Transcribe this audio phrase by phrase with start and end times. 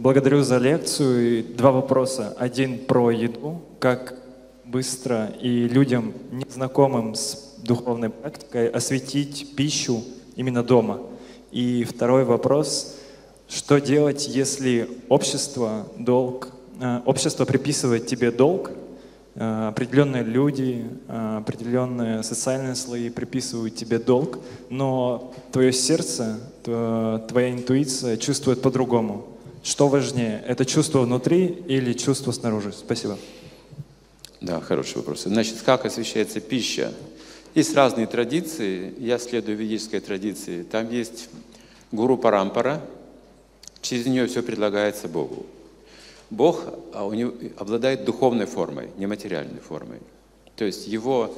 [0.00, 1.40] Благодарю за лекцию.
[1.40, 2.34] И Два вопроса.
[2.38, 3.60] Один про еду.
[3.78, 4.14] Как
[4.64, 10.02] быстро и людям, незнакомым с духовной практикой, осветить пищу
[10.36, 11.00] именно дома?
[11.52, 12.96] И второй вопрос.
[13.46, 16.48] Что делать, если общество, долг,
[16.80, 18.70] э, общество приписывает тебе долг,
[19.34, 24.38] э, определенные люди, э, определенные социальные слои приписывают тебе долг,
[24.70, 29.26] но твое сердце, тво- твоя интуиция чувствует по-другому.
[29.62, 32.72] Что важнее, это чувство внутри или чувство снаружи?
[32.72, 33.18] Спасибо.
[34.40, 35.24] Да, хороший вопрос.
[35.24, 36.94] Значит, как освещается пища?
[37.54, 38.94] Есть разные традиции.
[38.98, 40.62] Я следую ведической традиции.
[40.62, 41.28] Там есть
[41.92, 42.80] гуру Парампара.
[43.82, 45.44] Через нее все предлагается Богу.
[46.30, 49.98] Бог а, у него обладает духовной формой, нематериальной формой.
[50.56, 51.34] То есть его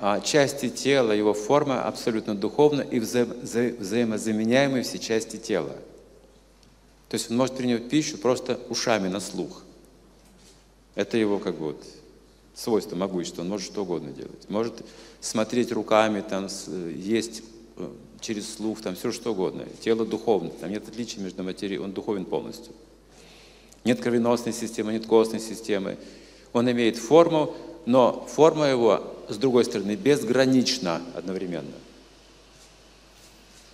[0.00, 5.72] а, части тела, его форма абсолютно духовна и вза- вза- взаимозаменяемы все части тела.
[7.08, 9.62] То есть он может принять пищу просто ушами на слух.
[10.94, 11.84] Это его как бы вот
[12.54, 13.42] свойство, могущество.
[13.42, 14.48] Он может что угодно делать.
[14.48, 14.84] Может
[15.20, 16.48] смотреть руками, там,
[16.94, 17.42] есть
[17.76, 17.88] э,
[18.20, 19.64] через слух, там все что угодно.
[19.80, 22.72] Тело духовное, там нет отличия между материей, он духовен полностью.
[23.84, 25.96] Нет кровеносной системы, нет костной системы.
[26.52, 27.54] Он имеет форму,
[27.86, 31.72] но форма его, с другой стороны, безгранична одновременно.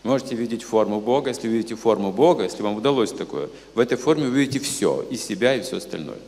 [0.05, 4.28] Можете видеть форму Бога, если видите форму Бога, если вам удалось такое, в этой форме
[4.28, 6.19] вы видите все, и себя, и все остальное.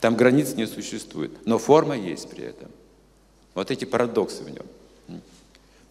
[0.00, 2.68] Там границ не существует, но форма есть при этом.
[3.54, 5.20] Вот эти парадоксы в нем.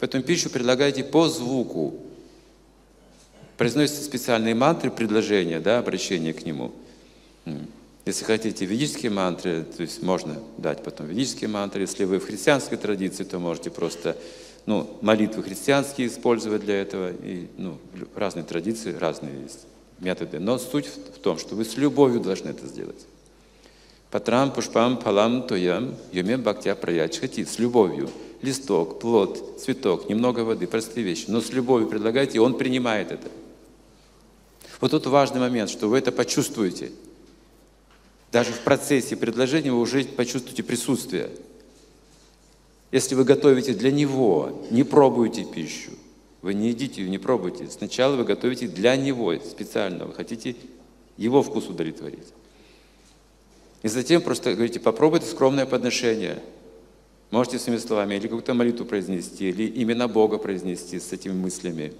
[0.00, 2.00] Поэтому пищу предлагайте по звуку.
[3.58, 6.72] Произносятся специальные мантры, предложения, да, обращение к нему.
[8.06, 11.82] Если хотите ведические мантры, то есть можно дать потом ведические мантры.
[11.82, 14.16] Если вы в христианской традиции, то можете просто
[14.68, 17.10] ну, молитвы христианские использовать для этого.
[17.10, 17.78] И, ну,
[18.14, 19.60] разные традиции, разные есть
[19.98, 20.38] методы.
[20.40, 23.06] Но суть в в том, что вы с любовью должны это сделать.
[24.10, 27.46] Патрам, пушпам, палам, тоям, юме бхактя праячхати.
[27.46, 28.10] С любовью.
[28.42, 31.24] Листок, плод, цветок, немного воды, простые вещи.
[31.28, 33.28] Но с любовью предлагайте, и он принимает это.
[34.82, 36.92] Вот тут важный момент, что вы это почувствуете.
[38.32, 41.30] Даже в процессе предложения вы уже почувствуете присутствие.
[42.90, 45.90] Если вы готовите для него, не пробуйте пищу.
[46.40, 47.68] Вы не едите ее, не пробуйте.
[47.68, 50.06] Сначала вы готовите для него специально.
[50.06, 50.56] Вы хотите
[51.16, 52.32] его вкус удовлетворить.
[53.82, 56.42] И затем просто говорите, попробуйте скромное подношение.
[57.30, 61.92] Можете своими словами или какую-то молитву произнести, или именно Бога произнести с этими мыслями.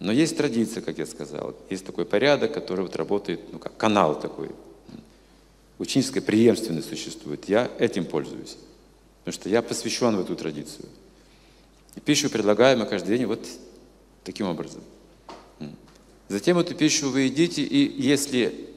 [0.00, 1.54] Но есть традиция, как я сказал.
[1.68, 4.50] Есть такой порядок, который вот работает, ну как канал такой.
[5.78, 7.48] Ученическая преемственность существует.
[7.48, 8.56] Я этим пользуюсь.
[9.24, 10.86] Потому что я посвящен в эту традицию.
[11.94, 13.46] И пищу предлагаем мы каждый день вот
[14.24, 14.82] таким образом.
[16.28, 18.68] Затем эту пищу вы едите, и если,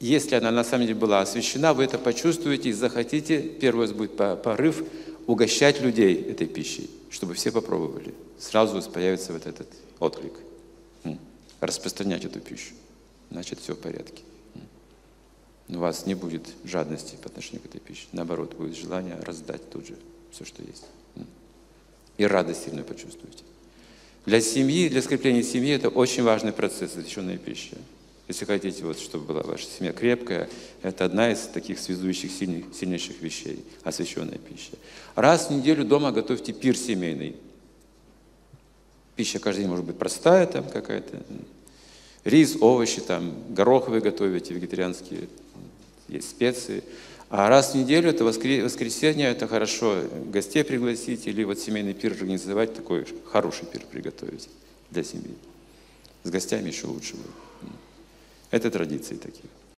[0.00, 4.16] если она на самом деле была освящена, вы это почувствуете и захотите, первый вас будет
[4.16, 4.82] по- порыв,
[5.28, 8.12] угощать людей этой пищей, чтобы все попробовали.
[8.40, 9.68] Сразу появится вот этот
[10.00, 10.32] отклик.
[11.60, 12.74] Распространять эту пищу.
[13.30, 14.22] Значит, все в порядке.
[15.72, 18.06] У вас не будет жадности по отношению к этой пище.
[18.12, 19.96] Наоборот, будет желание раздать тут же
[20.32, 20.84] все, что есть.
[22.18, 23.44] И радость сильно почувствуете.
[24.26, 27.76] Для семьи, для скрепления семьи это очень важный процесс, освященная пища.
[28.28, 30.48] Если хотите, вот, чтобы была ваша семья крепкая,
[30.82, 34.72] это одна из таких связующих сильных, сильнейших вещей, освященная пища.
[35.14, 37.36] Раз в неделю дома готовьте пир семейный.
[39.16, 41.22] Пища каждый день может быть простая там какая-то.
[42.24, 45.28] Рис, овощи, там, горох вы готовите, вегетарианские,
[46.10, 46.82] есть специи.
[47.28, 52.12] А раз в неделю, это воскре- воскресенье, это хорошо гостей пригласить или вот семейный пир
[52.12, 54.48] организовать, такой хороший пир приготовить
[54.90, 55.36] для семьи.
[56.24, 57.72] С гостями еще лучше будет.
[58.50, 59.48] Это традиции такие.